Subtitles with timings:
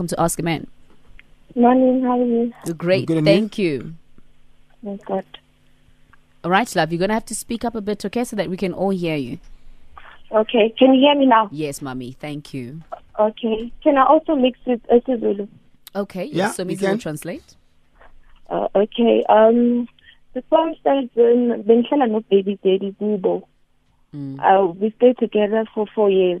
[0.00, 0.66] Welcome to Ask a Man.
[1.54, 2.54] Morning, how are you?
[2.64, 3.06] You're great.
[3.06, 3.96] good, Thank you.
[4.82, 5.26] Thank God.
[6.42, 6.90] All right, love.
[6.90, 8.88] You're going to have to speak up a bit, okay, so that we can all
[8.88, 9.38] hear you.
[10.32, 11.50] Okay, can you hear me now?
[11.52, 12.12] Yes, mommy.
[12.12, 12.80] Thank you.
[13.18, 13.70] Okay.
[13.82, 15.46] Can I also mix with isiZulu?
[15.94, 16.24] Okay.
[16.24, 16.98] Yeah, Yes, so you Missy will can.
[16.98, 17.56] translate.
[18.48, 19.22] Uh, okay.
[19.28, 19.86] Um,
[20.32, 23.46] the song starts when benhlala no baby daddy kubo.
[24.16, 24.40] Mm.
[24.40, 26.40] Uh, we stayed together for four years.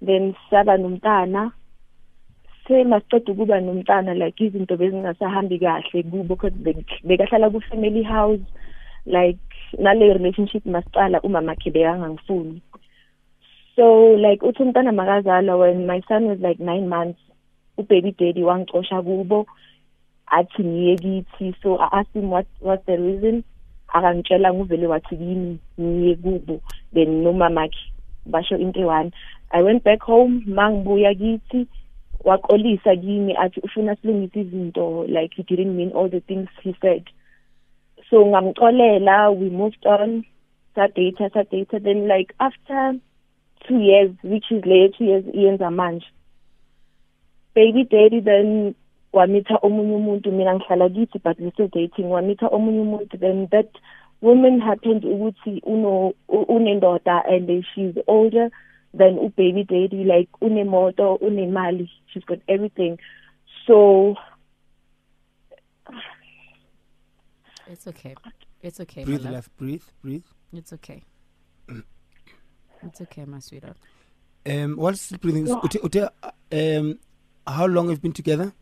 [0.00, 1.52] Then saba nomntana.
[2.66, 8.42] Semasiqeda ukuba nomntana like izinto bezingasahambi kahle kubo because bek- bekahlala ku family house
[9.06, 9.38] like
[9.78, 12.60] nale relationship masicala umama khe bekangangifuni.
[13.76, 13.84] So
[14.18, 17.20] like uthi umntana makazalwa when my son was like 9 months
[17.78, 19.46] ubaby daddy wangicosha kubo
[20.26, 21.54] athi ngiye kithi.
[21.62, 23.44] So I asked him what what's the reason?
[23.94, 26.60] Akangitshela nguvele wathi kimi ngiye kubo
[26.92, 27.78] then nomamakhe
[28.26, 29.12] basho into eyi-one
[29.52, 31.66] i went back home mangibuya kithi
[32.26, 37.04] waxolisa kimi athi ufuna silungise izinto like he didn't mean all the things he said.
[38.10, 40.24] So ngamxolela we moved on
[40.76, 42.98] sadata sadata then like after
[43.66, 46.06] two years which is later two years iyenza manje.
[47.54, 48.74] Baby daddy then
[49.12, 52.10] wamitha omunye umuntu mina ngihlala kithi but we still dating.
[52.10, 53.70] Wamitha omunye umuntu then that
[54.20, 55.62] woman happened ukuthi
[56.28, 58.50] unendoda and then she's older
[58.94, 62.98] than baby daddy like unemoto unemali she's got everything
[63.66, 64.14] so
[67.68, 68.14] It's okay.
[68.62, 69.34] It's okay, Breathe, my love.
[69.34, 69.56] love.
[69.56, 70.24] Breathe, breathe.
[70.52, 71.02] It's okay.
[72.86, 73.76] It's okay, my sweetheart.
[74.46, 75.46] Um, what's the breathing?
[75.48, 75.60] Yeah.
[75.64, 76.08] Ute, ute,
[76.52, 76.98] um,
[77.46, 78.52] how long have you been together?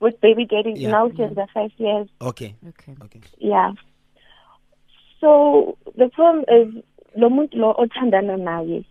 [0.00, 0.90] with baby daddy Yeah.
[0.90, 2.94] now since the five years Okay, Okay.
[3.02, 3.20] okay.
[3.38, 3.72] yeah
[5.20, 6.84] so the problem is
[7.16, 8.84] lo muntu lo othandana naye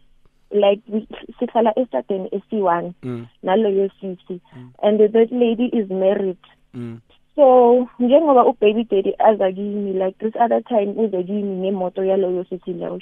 [0.51, 1.07] like we-
[1.39, 4.39] sihlala estateni esi-one Mm, naloyo sisi
[4.83, 6.37] and that lady is married.
[6.73, 6.99] Mm,
[7.35, 12.73] so njengoba ubaby daddy aza kimi like this other time uze kimi ngemoto yaloyo sisi
[12.73, 12.99] leyo.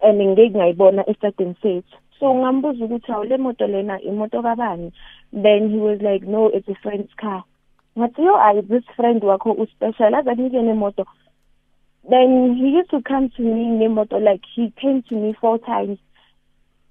[0.00, 1.96] And ngeke ngayibona estateni sethu.
[2.18, 4.92] So ngambuza ukuthi awu le moto lena imoto kabani?
[5.32, 7.44] Then he was like no it's a friend's car.
[7.98, 11.04] Ngathi yo ayi this friend wakho uspecial aza kunike nemoto
[12.10, 15.98] then he used to come to me ngemoto like he came to me four times.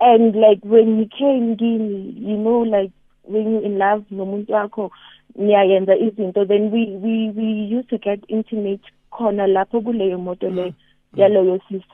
[0.02, 2.92] And like when he came kimi you know like
[3.24, 4.92] when you in love nomuntu wakho
[5.36, 6.46] niyayenza izinto.
[6.46, 7.44] Then we we we
[7.78, 10.74] used to get intimate khona lapho kuleyo moto le mm.
[11.16, 11.86] yaloyo sisi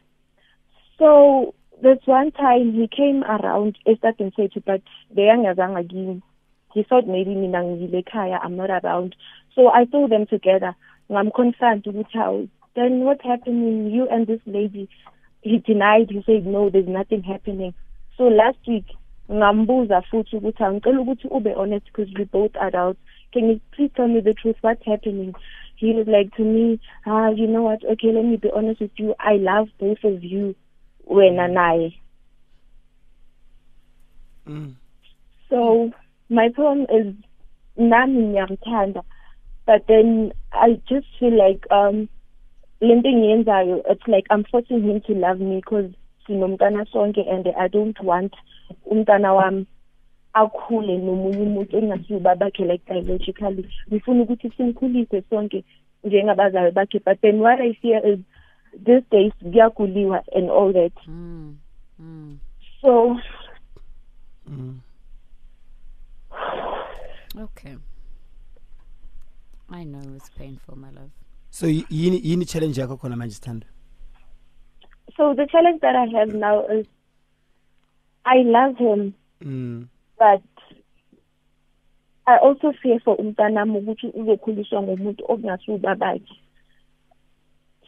[0.97, 4.81] so this one time he came around estateni sethu but
[5.13, 6.22] bekangazanga kimi.
[6.73, 9.16] He thought maybe mina ngiyile ekhaya i'm not around.
[9.56, 10.75] So i saw them together.
[11.12, 14.90] Ngamconfront ukuthi hawu then what's happening you and this lady?
[15.41, 16.09] He denied.
[16.09, 17.73] He said no there's nothing happening
[18.17, 18.85] so last week
[19.31, 23.00] ngambuza futhi ukuthi angicela ukuthi ube honest because we both adults.
[23.33, 24.55] Can you please tell me the truth?
[24.61, 25.33] What's happening?
[25.75, 27.83] He was like to me ah you know what?
[27.83, 29.16] Okay let me be honest with you.
[29.19, 30.55] I love both of you.
[31.09, 31.94] Wena naye.
[34.47, 34.75] Mm.
[35.49, 35.91] so
[36.29, 37.13] my problem is
[37.78, 39.03] nami ngiyamthanda
[39.66, 42.07] but then i just feel like um
[42.81, 45.91] lento engiyenzayo it's like i'm forcing him to love me because
[46.27, 48.33] sinomntana sonke and i don't want
[48.91, 49.65] umntana wami
[50.33, 55.63] akhule nomunye umuntu engasiyo babakhe like biologically ngifuna ukuthi simkhulise sonke
[56.03, 58.19] njengabazali bakhe but then what i fear is
[58.85, 61.57] these days kuyaguliwa and all that Mm.
[61.99, 62.37] Mm.
[62.81, 63.17] so
[64.49, 64.79] Mm.
[67.43, 67.75] Okay.
[69.69, 71.11] I know it's painful, my love.
[71.51, 73.66] So y- yini yini challenge yakho khona manje Sithando?
[75.16, 76.85] So the challenge that i have now is
[78.25, 79.88] i love him Mm.
[80.19, 80.41] but
[82.25, 86.22] I also fear for umntanami ukuthi uzokhuliswa ngumuntu okungasiwo bakhe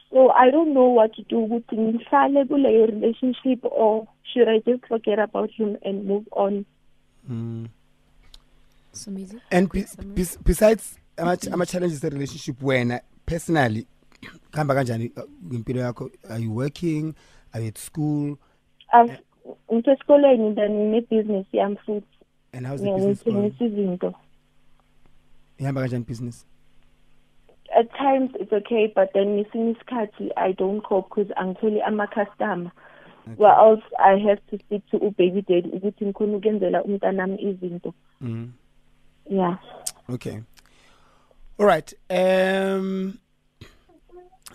[0.10, 4.86] so I don't know what to do ukuthi ngihlale kuleyo relationship or should I just
[4.88, 6.66] forget about him and move on
[7.30, 7.68] Mm.
[9.52, 10.16] And quick be, summary.
[10.16, 13.86] bes- besides ama ama challenges e relationship wena personally
[14.52, 16.10] khamba kanjani uh, impilo yakho?
[16.30, 17.16] Are you working?
[17.54, 18.38] Are you at school?
[18.94, 19.20] I've
[19.72, 22.04] ngisesikoleni then ngine-business yami futhi.
[22.54, 23.38] And how's the business going?
[23.38, 24.14] ngithengisa izinto.
[25.60, 26.46] Ihamba kanjani business?
[27.78, 32.72] At times it's okay but then ngesinye isikhathi I don't cope because angitholi ama-customer.
[33.38, 37.94] Well else I have to speak to ubaby daddy ukuthi ngikhona ukenzela umntanami izinto.
[38.22, 38.54] Mm.
[39.30, 39.58] yeah.
[40.10, 40.42] Okay.
[41.60, 41.94] All right.
[42.10, 43.20] Um,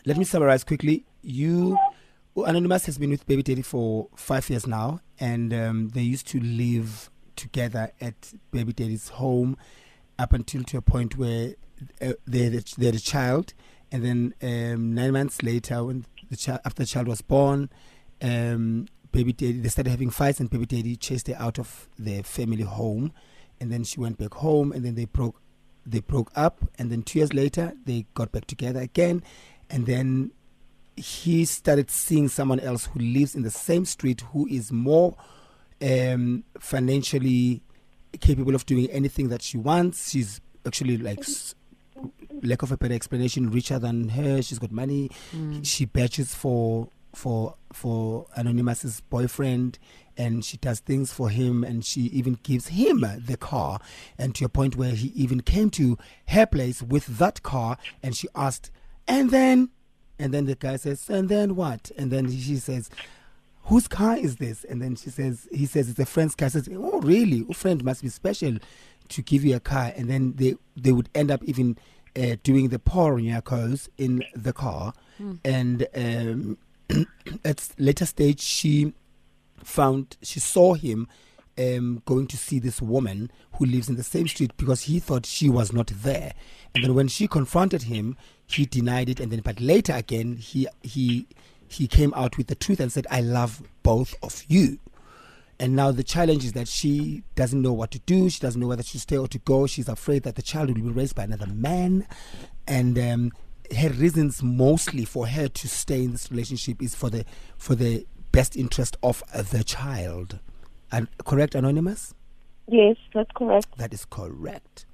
[0.04, 1.04] let me summarize quickly.
[1.22, 1.78] You,
[2.36, 6.40] Anonymous has been with Baby Daddy for five years now, and um, they used to
[6.40, 9.56] live together at baby daddy's home
[10.18, 11.54] up until to a point where
[12.00, 12.54] uh, they had
[12.94, 13.52] a, child,
[13.90, 17.68] and then um, nine months later, when the after the child was born,
[18.22, 22.22] um, baby daddy they started having fights, and baby daddy chased her out of their
[22.22, 23.12] family home,
[23.60, 25.40] and then she went back home, and then they broke
[25.86, 29.22] they broke up, and then two years later they got back together again,
[29.74, 30.30] and then
[30.96, 35.16] he started seeing someone else who lives in the same street who is more
[35.82, 37.60] um, financially
[38.20, 40.10] capable of doing anything that she wants.
[40.10, 41.24] She's actually like
[42.44, 44.40] lack of a better explanation, richer than her.
[44.42, 45.10] She's got money.
[45.34, 45.66] Mm.
[45.66, 49.80] She batches for for for Anonymous's boyfriend,
[50.16, 53.80] and she does things for him, and she even gives him the car,
[54.18, 55.98] and to a point where he even came to
[56.28, 58.70] her place with that car, and she asked,
[59.06, 59.70] and then,
[60.18, 61.90] and then the guy says, and then what?
[61.96, 62.90] And then she says.
[63.68, 64.62] Whose car is this?
[64.64, 66.50] And then she says, he says it's a friend's car.
[66.50, 67.46] She says, oh really?
[67.48, 68.58] A friend must be special
[69.08, 69.90] to give you a car.
[69.96, 71.78] And then they they would end up even
[72.16, 74.92] uh, doing the pouring pornyakos in the car.
[75.20, 75.38] Mm.
[75.44, 76.56] And
[76.90, 77.06] um,
[77.44, 78.92] at later stage, she
[79.62, 81.08] found she saw him
[81.58, 85.26] um, going to see this woman who lives in the same street because he thought
[85.26, 86.34] she was not there.
[86.74, 89.20] And then when she confronted him, he denied it.
[89.20, 91.26] And then, but later again, he he
[91.66, 94.78] he came out with the truth and said, "I love both of you."
[95.58, 98.28] And now the challenge is that she doesn't know what to do.
[98.28, 99.66] She doesn't know whether to stay or to go.
[99.66, 102.06] She's afraid that the child will be raised by another man.
[102.66, 103.32] And um,
[103.76, 107.24] her reasons mostly for her to stay in this relationship is for the
[107.56, 110.40] for the best interest of the child.
[110.90, 112.14] And correct, anonymous.
[112.66, 113.66] Yes, that's correct.
[113.78, 114.86] That is correct.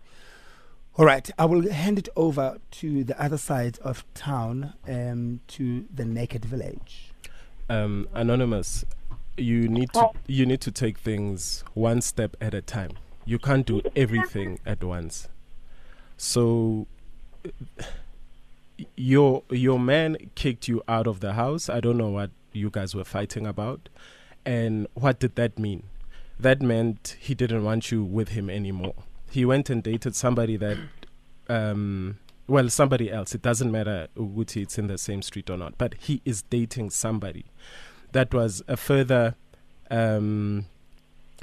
[0.97, 5.87] All right, I will hand it over to the other side of town, um, to
[5.95, 7.13] the Naked Village.
[7.69, 8.85] Um, anonymous,
[9.37, 12.91] you need to you need to take things one step at a time.
[13.25, 15.29] You can't do everything at once.
[16.17, 16.89] So
[18.97, 21.69] your your man kicked you out of the house.
[21.71, 23.89] I don't know what you guys were fighting about.
[24.45, 25.85] And what did that mean?
[26.39, 28.95] That meant he didn't want you with him anymore.
[29.31, 30.79] He went and dated somebody that
[31.49, 33.35] um well somebody else.
[33.35, 36.91] It doesn't matter Uguti it's in the same street or not, but he is dating
[36.91, 37.47] somebody.
[38.13, 39.35] That was a further
[39.91, 40.67] um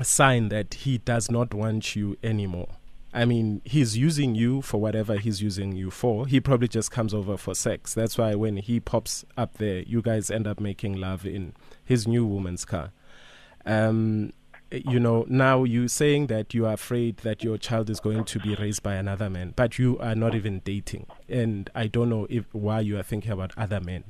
[0.04, 2.70] sign that he does not want you anymore.
[3.14, 6.28] I mean, he's using you for whatever he's using you for.
[6.28, 7.94] He probably just comes over for sex.
[7.94, 11.54] That's why when he pops up there, you guys end up making love in
[11.84, 12.92] his new woman's car.
[13.66, 14.34] Um,
[14.72, 18.40] you know, now you saying that you are afraid that your child is going to
[18.40, 21.06] be raised by another man, but you are not even dating.
[21.30, 24.04] And I don't know if why you are thinking about other men.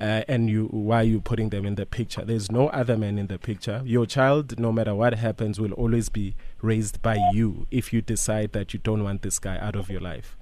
[0.00, 3.26] Uh, and you why you putting them in the picture there's no other man in
[3.26, 7.92] the picture your child no matter what happens will always be raised by you if
[7.92, 10.38] you decide that you don't want this guy out of your life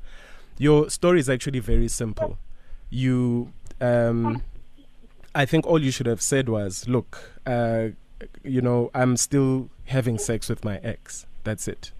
[0.58, 2.38] your story is actually very simple
[2.88, 4.40] you um
[5.34, 7.88] i think all you should have said was look uh
[8.42, 11.26] you know i'm still having sex with my ex.
[11.44, 11.92] That's it.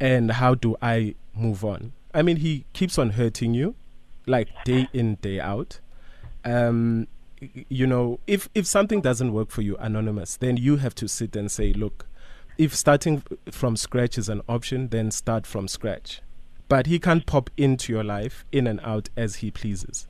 [0.00, 1.92] And how do i move on?
[2.14, 3.74] I mean he keeps on hurting you
[4.26, 5.80] like day in day out.
[6.44, 7.08] Um
[7.68, 11.36] you know if if something doesn't work for you anonymous then you have to sit
[11.36, 12.06] and say look
[12.56, 16.20] if starting from scratch is an option then start from scratch.
[16.68, 20.06] But he can't pop into your life in and out as he pleases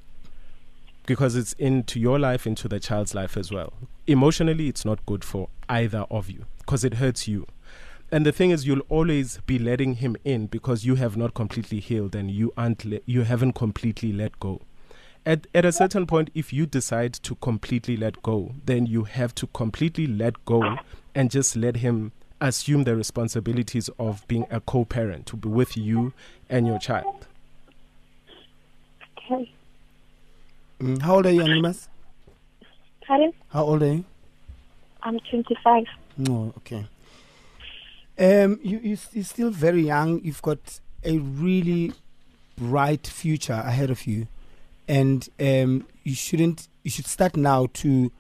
[1.09, 3.73] because it's into your life into the child's life as well
[4.07, 7.47] emotionally it's not good for either of you because it hurts you
[8.12, 11.81] and the thing is you'll always be letting him in because you have not completely
[11.81, 14.61] healed and you aren't le- you haven't completely let go
[15.27, 19.35] at, at a certain point, if you decide to completely let go, then you have
[19.35, 20.77] to completely let go
[21.15, 25.77] and just let him assume the responsibilities of being a co parent to be with
[25.77, 26.15] you
[26.49, 27.27] and your child.
[29.31, 29.50] Okay.
[30.80, 31.88] Mm, how old are you, anonymous?
[33.04, 34.04] Karen, How old are you?
[35.02, 35.85] I'm 25.
[36.18, 36.87] No, okay.
[38.18, 40.20] Um, you, you, you're still very young.
[40.23, 41.92] You've got a really
[42.56, 44.28] bright future ahead of you,
[44.87, 46.68] and um, you shouldn't.
[46.85, 48.12] You should start now to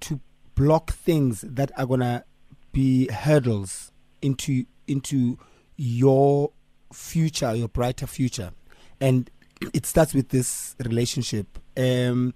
[0.00, 0.20] to
[0.54, 2.24] block things that are gonna
[2.72, 5.38] be hurdles into into
[5.76, 6.50] your
[6.92, 8.50] future, your brighter future,
[9.00, 9.30] and
[9.72, 11.58] it starts with this relationship.
[11.76, 12.34] Um,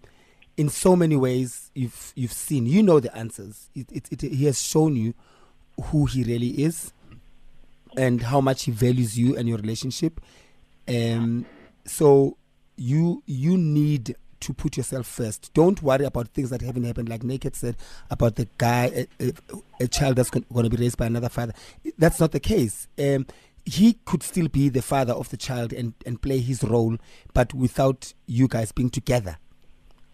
[0.57, 2.67] in so many ways, you've you've seen.
[2.67, 3.71] You know the answers.
[3.75, 5.15] It, it, it he has shown you
[5.85, 6.93] who he really is,
[7.97, 10.21] and how much he values you and your relationship.
[10.89, 11.47] Um,
[11.87, 12.37] so
[12.77, 15.53] you you need to put yourself first.
[15.55, 17.09] Don't worry about things that haven't happened.
[17.09, 17.77] Like Naked said
[18.11, 19.33] about the guy, a, a,
[19.81, 21.53] a child that's going to be raised by another father.
[21.99, 22.89] That's not the case.
[22.99, 23.27] Um,
[23.73, 26.97] he could still be the father of the child and, and play his role,
[27.33, 29.39] but without you guys being together.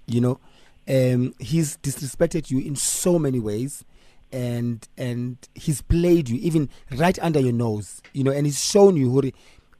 [0.06, 0.40] You know,
[0.88, 3.84] um, he's disrespected you in so many ways,
[4.30, 8.02] and and he's played you even right under your nose.
[8.12, 9.32] You know, and he's shown you who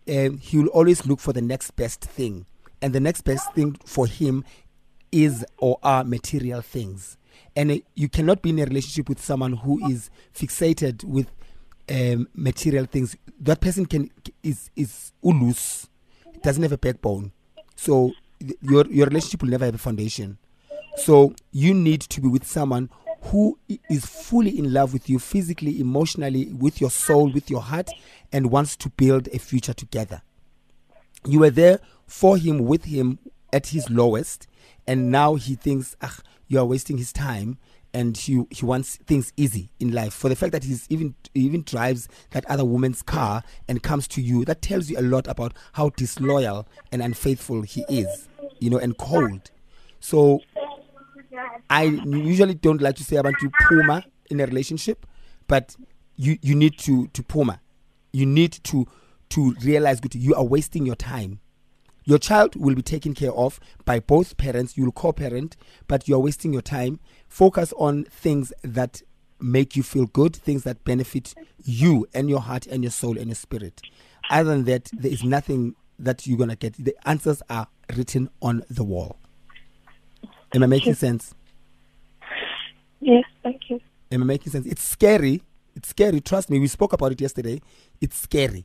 [0.09, 2.47] um, he will always look for the next best thing,
[2.81, 4.45] and the next best thing for him
[5.13, 7.19] is or are material things.
[7.55, 11.31] And uh, you cannot be in a relationship with someone who is fixated with
[11.91, 13.17] um, material things.
[13.41, 14.11] That person can
[14.43, 15.89] is is loose,
[16.43, 17.33] doesn't have a backbone.
[17.77, 18.13] So
[18.61, 20.39] your your relationship will never have a foundation.
[20.97, 22.89] So you need to be with someone
[23.23, 23.59] who
[23.91, 27.91] is fully in love with you physically, emotionally, with your soul, with your heart,
[28.33, 30.23] and wants to build a future together.
[31.25, 33.19] You were there for him, with him
[33.53, 34.47] at his lowest,
[34.87, 37.59] and now he thinks, ah, you are wasting his time,
[37.97, 40.13] and he he wants things easy in life.
[40.13, 44.07] For the fact that he's even he even drives that other woman's car and comes
[44.09, 48.29] to you, that tells you a lot about how disloyal and unfaithful he is,
[48.61, 49.51] you know, and cold.
[49.99, 50.43] So
[51.71, 55.07] I usually don't like to say about you puma in a relationship,
[55.49, 55.75] but
[56.17, 57.61] you you need to to puma.
[58.13, 58.87] You need to
[59.31, 61.41] to realize good you are wasting your time.
[62.07, 64.77] Your child will be taken care of by both parents.
[64.77, 65.57] You'll co-parent,
[65.89, 67.01] but you're wasting your time.
[67.29, 69.03] Focus on things that
[69.41, 71.35] make you feel good, things that benefit
[71.65, 73.83] you and your heart and your soul and your spirit.
[74.31, 76.75] Other than that, there is nothing that you're gonna get.
[76.75, 79.17] The answers are written on the wall.
[80.55, 81.35] Am I making sense?
[83.01, 83.81] Yes, thank you.
[84.13, 84.67] Am I making sense?
[84.67, 85.43] It's scary.
[85.75, 86.21] It's scary.
[86.21, 86.61] Trust me.
[86.61, 87.61] We spoke about it yesterday.
[88.01, 88.65] It's scary.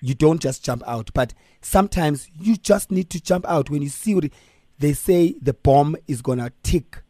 [0.00, 3.88] You don't just jump out, but sometimes you just need to jump out when you
[3.88, 4.32] see what it-
[4.78, 7.02] they say the bomb is gonna tick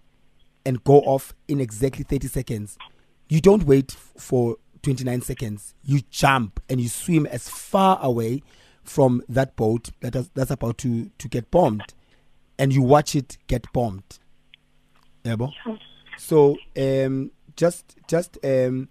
[0.66, 2.76] and go off in exactly 30 seconds.
[3.28, 5.75] You don't wait for 29 seconds.
[5.85, 8.42] You jump and you swim as far away
[8.82, 11.94] from that boat that is, that's about to, to get bombed,
[12.59, 14.18] and you watch it get bombed.
[15.25, 15.52] Yabo?
[16.18, 18.88] So um, just just um,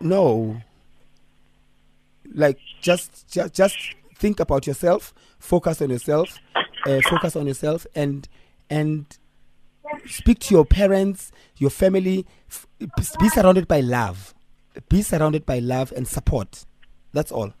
[0.00, 0.60] no,
[2.38, 3.76] like just just just
[4.14, 6.38] think about yourself, focus on yourself,
[6.86, 8.28] uh, focus on yourself, and
[8.70, 9.18] and
[10.06, 12.26] speak to your parents, your family.
[12.50, 12.66] F-
[13.18, 14.34] be surrounded by love.
[14.88, 16.64] Be surrounded by love and support.
[17.12, 17.52] That's all.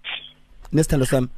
[0.70, 1.30] Next time, Sam.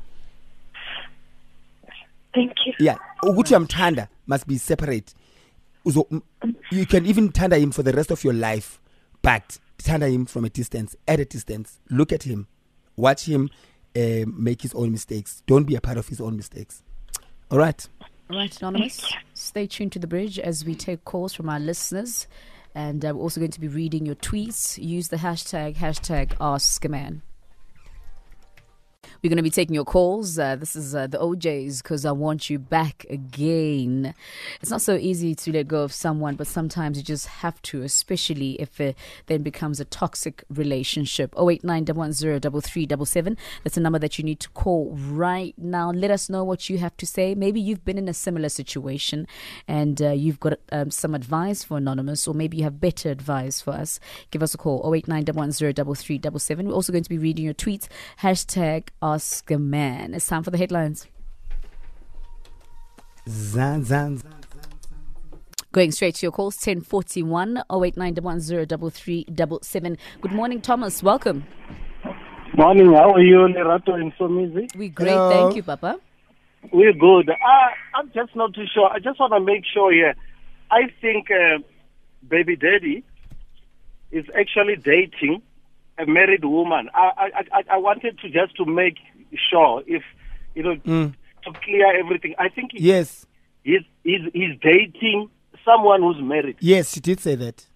[2.35, 2.75] Thank you.
[2.79, 5.15] Yeah, ukuthi uyamthanda must be separate.
[5.87, 6.23] M-
[6.71, 8.81] you can even tanda him for the rest of your life,
[9.23, 11.79] but tanda him from a distance, at a distance.
[11.91, 12.47] Look at him,
[13.01, 13.51] watch him
[13.97, 15.43] uh, make his own mistakes.
[15.47, 16.83] Don't be a part of his own mistakes.
[17.51, 17.89] All right.
[18.31, 22.29] All right, Anonymous, stay tuned to the bridge as we take calls from our listeners.
[22.77, 24.79] And uh, we're also going to be reading your tweets.
[24.79, 27.23] Use the hashtag, hashtag Ask a Man.
[29.23, 30.39] We're going to be taking your calls.
[30.39, 34.15] Uh, this is uh, the OJs because I want you back again.
[34.63, 37.83] It's not so easy to let go of someone, but sometimes you just have to,
[37.83, 38.97] especially if it
[39.27, 41.35] then becomes a toxic relationship.
[41.35, 43.37] 0891103377.
[43.63, 45.91] That's a number that you need to call right now.
[45.91, 47.35] Let us know what you have to say.
[47.35, 49.27] Maybe you've been in a similar situation
[49.69, 53.61] and uh, you've got um, some advice for Anonymous, or maybe you have better advice
[53.61, 54.01] for us.
[54.31, 56.65] Give us a call 0891103377.
[56.65, 57.87] We're also going to be reading your tweets.
[58.21, 60.15] Hashtag Ask a Man.
[60.15, 61.07] It's time for the headlines.
[63.29, 64.35] Zan, zan, zan.
[65.73, 69.97] Going straight to your calls, 1041 0891103377.
[70.21, 71.01] Good morning, Thomas.
[71.03, 71.45] Welcome.
[72.57, 74.75] Morning, how are you, Lerato and Somizi?
[74.77, 75.11] We great.
[75.11, 75.31] Hello.
[75.31, 76.01] Thank you, Papa.
[76.73, 77.31] We're good.
[77.31, 77.35] Uh,
[77.95, 78.91] I'm just not too sure.
[78.91, 80.15] I just want to make sure here.
[80.71, 81.59] I think uh,
[82.29, 83.03] Baby Daddy
[84.11, 85.41] is actually dating
[86.01, 86.89] a married woman.
[86.95, 88.97] I, I, I, I wanted to just to make
[89.51, 90.03] sure if,
[90.55, 91.15] you know, Mm.
[91.45, 92.35] to clear everything.
[92.39, 93.27] I think Yes,
[93.63, 95.29] he's, he's, he's dating
[95.65, 96.57] someone who's married.
[96.61, 97.67] yes, she did say that.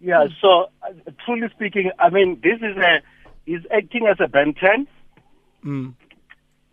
[0.00, 3.00] Yeah, so uh, truly speaking, I mean, this is a,
[3.46, 4.86] he's acting as a Ben 10.
[5.64, 5.94] Mm.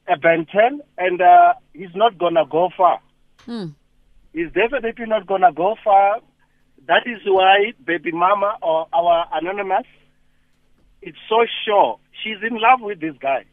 [0.07, 2.99] a Ben 10, and uh, he's not going to go far.
[3.45, 3.67] Hmm.
[4.33, 6.19] He's definitely not going to go far.
[6.87, 9.87] That is why baby mama or our anonymous
[11.05, 13.45] is so sure she's in love with this guy.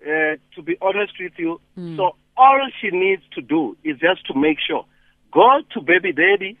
[0.00, 1.60] Uh, to be honest with you,
[1.96, 4.84] so all she needs to do is just to make sure.
[5.32, 6.56] Go to baby daddy,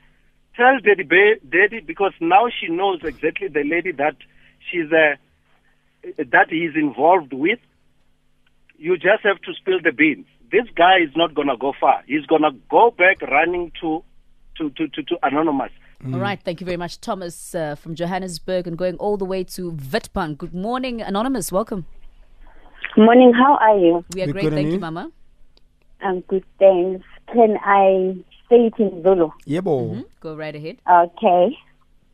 [0.56, 4.16] tell daddy ba- daddy because now she knows exactly the lady that
[4.68, 5.14] she's uh,
[6.18, 7.60] that he's involved with
[8.78, 10.26] you just have to spill the beans.
[10.50, 12.02] this guy is not gonna go far.
[12.06, 14.02] He's gonna go back running to
[14.56, 15.72] to to to, to anonymous.
[16.06, 19.42] All right, thank you very much, Thomas uh, from Johannesburg, and going all the way
[19.44, 20.38] to Witbank.
[20.38, 21.50] Good morning, Anonymous.
[21.50, 21.86] Welcome.
[22.96, 24.04] Morning, how are you?
[24.14, 24.78] We are We're great, thank you, you?
[24.78, 25.10] Mama.
[26.00, 27.04] I'm good, thanks.
[27.32, 28.14] Can I
[28.48, 29.30] say it in Zulu?
[29.46, 29.96] Yebo.
[29.96, 30.04] Mhm.
[30.20, 30.76] Go right ahead.
[30.88, 31.58] Okay.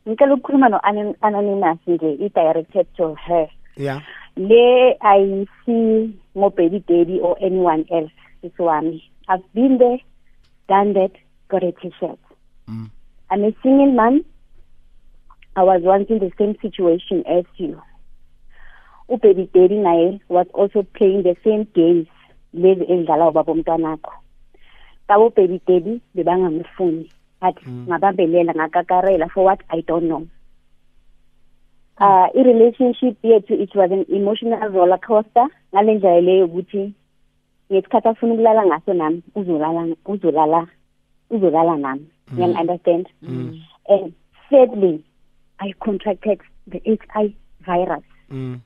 [0.07, 3.47] Ngicela ukukhuluma no Anon- Anonymous nje i-directed to her.
[3.77, 4.01] Yeah.
[4.35, 8.11] Le ayisi ngo baby daddy or anyone else
[8.41, 9.03] sisi wami.
[9.29, 9.99] I've been there,
[10.67, 11.11] done that,
[11.49, 12.19] got a t-shirt.
[12.67, 12.89] Mm.
[13.29, 14.23] I'm a single mom.
[15.55, 17.81] I was once in the same situation as you.
[19.09, 22.07] ubaby daddy naye was also playing the same games
[22.53, 24.13] lezi ezidlala ubaba umntwanakho
[25.07, 30.27] kabo baby daddy bebangamfuni but ngabambelela ngakakarela for what i don't know.
[32.01, 35.47] Uh i-relationship yethu it was an emotional roller coaster.
[35.73, 36.93] Ngale ndlela leyo ukuthi
[37.71, 40.67] ngesikhathi afuna ukulala ngaso nami uzolala uzolala
[41.29, 42.07] uzolala nami.
[42.33, 44.13] Uyang-understand and
[44.49, 45.03] sadly
[45.59, 47.33] i contracted the HIV
[47.65, 48.59] virus Mm.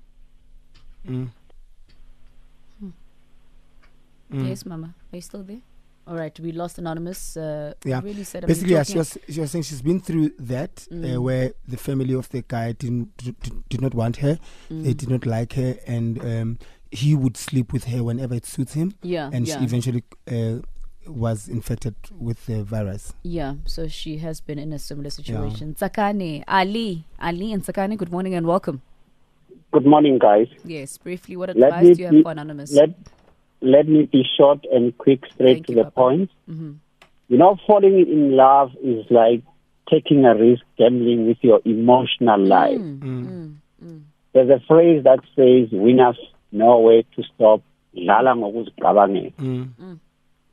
[1.07, 1.27] Mm.
[4.31, 4.47] Mm.
[4.47, 4.93] Yes, Mama.
[5.11, 5.57] Are you still there?
[6.07, 7.35] All right, we lost Anonymous.
[7.37, 8.01] Uh, Yeah.
[8.03, 8.45] Really sad.
[8.47, 12.13] Basically, yeah, she was she was saying she's been through that uh, where the family
[12.13, 13.35] of the guy didn't did,
[13.69, 14.39] did not want her,
[14.69, 16.57] they did not like her, and um,
[16.91, 19.57] he would sleep with her whenever it suits him, Yeah, and yeah.
[19.59, 20.59] she eventually uh,
[21.09, 23.13] was infected with the virus.
[23.23, 25.75] Yeah, so she has been in a similar situation.
[25.75, 28.81] Tsakane, Ali, Ali and Tsakane, good morning and welcome.
[29.71, 30.47] Good morning, guys.
[30.63, 32.71] Yes, briefly, what Let advice me do you have be- for Anonymous?
[32.71, 32.89] Let
[33.61, 35.95] let me be short and quick, straight Thank to you, the Papa.
[36.01, 36.29] point.
[36.49, 36.75] Mhm.
[37.27, 39.41] You know, falling in love is like
[39.89, 42.79] taking a risk, gambling with your emotional life.
[42.79, 44.01] Mm, mm, mm.
[44.33, 46.17] There's a phrase that says, "Winners
[46.51, 47.61] know where to stop."
[47.95, 49.31] Dlala ngokuzicabangela.
[49.39, 49.97] Mm.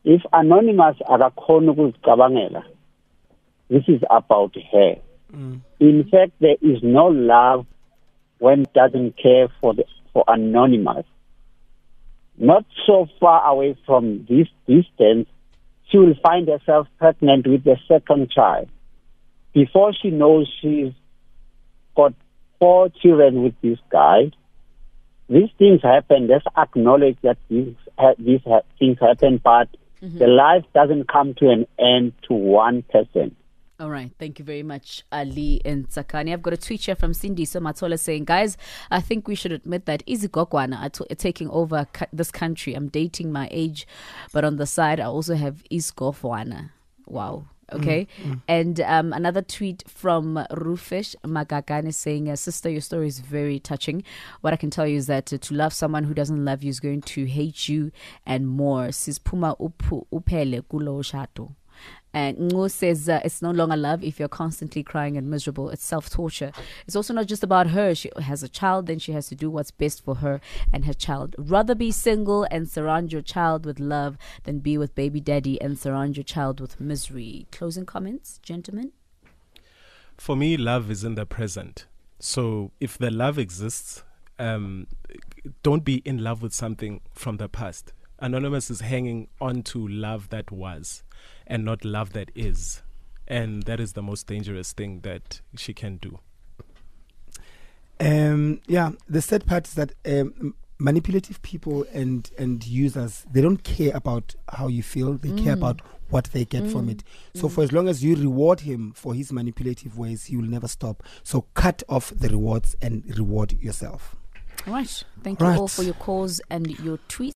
[0.06, 2.62] If anonymous akakhona ukuzicabangela,
[3.68, 4.94] this is about her.
[5.34, 5.60] Mm.
[5.80, 7.66] In fact, there is no love
[8.38, 11.06] when doesn't care for the for anonymous.
[12.38, 15.26] Not so far away from this distance,
[15.90, 18.68] she will find herself pregnant with the second child.
[19.54, 20.92] Before she knows she's
[21.96, 22.14] got
[22.60, 24.30] four children with this guy,
[25.28, 26.28] these things happen.
[26.28, 27.74] Let's acknowledge that these
[28.20, 28.42] these
[28.78, 29.68] things happen, but
[30.02, 30.18] Mm-hmm.
[30.18, 33.34] the life doesn't come to an end to one person.
[33.78, 36.32] All right, thank you very much, Ali and Tsakani.
[36.32, 38.56] I've got a tweet here from Cindy So Somatola saying, Guys,
[38.90, 42.72] I think we should admit that Easy Gokwana are t- taking over this country.
[42.72, 43.86] I'm dating my age,
[44.32, 46.70] but on the side, I also have Isgofwana.
[47.06, 47.48] Wow.
[47.72, 48.06] Okay.
[48.46, 54.04] And um, another tweet from Rufesh Magagane saying, uh, Sister, your story is very touching.
[54.40, 56.70] What I can tell you is that uh, to love someone who doesn't love you
[56.70, 57.90] is going to hate you
[58.24, 58.92] and more.
[58.92, 61.54] Sis Puma upu- upele kulo shato.
[62.16, 65.68] And Ngo says uh, it's no longer love if you're constantly crying and miserable.
[65.68, 66.50] It's self torture.
[66.86, 67.94] It's also not just about her.
[67.94, 70.40] She has a child, then she has to do what's best for her
[70.72, 71.36] and her child.
[71.36, 75.78] Rather be single and surround your child with love than be with baby daddy and
[75.78, 77.48] surround your child with misery.
[77.52, 78.92] Closing comments, gentlemen?
[80.16, 81.84] For me, love is in the present.
[82.18, 84.04] So if the love exists,
[84.38, 84.86] um,
[85.62, 87.92] don't be in love with something from the past.
[88.18, 91.02] Anonymous is hanging on to love that was
[91.46, 92.82] and not love that is.
[93.28, 96.18] And that is the most dangerous thing that she can do.
[97.98, 103.64] Um, yeah, the sad part is that um, manipulative people and and users they don't
[103.64, 105.80] care about how you feel; they care about
[106.10, 107.02] what they get from it.
[107.34, 110.68] So for as long as you reward him for his manipulative ways, he will never
[110.68, 111.02] stop.
[111.24, 114.14] So cut off the rewards and reward yourself.
[114.66, 115.04] All right.
[115.22, 117.34] Thank you all for your calls and your tweets.